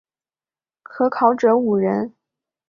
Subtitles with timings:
[0.81, 2.15] 可考者五人。